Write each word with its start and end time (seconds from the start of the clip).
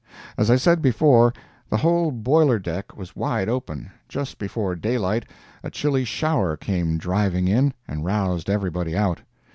As 0.35 0.49
I 0.49 0.55
said 0.55 0.81
before, 0.81 1.31
the 1.69 1.77
whole 1.77 2.09
boiler 2.09 2.57
deck 2.57 2.97
was 2.97 3.15
wide 3.15 3.47
open; 3.47 3.91
just 4.09 4.39
before 4.39 4.75
day 4.75 4.97
light 4.97 5.25
a 5.61 5.69
chilly 5.69 6.05
shower 6.05 6.57
came 6.57 6.97
driving 6.97 7.47
in 7.47 7.75
and 7.87 8.03
roused 8.03 8.49
everybody 8.49 8.97
out. 8.97 9.21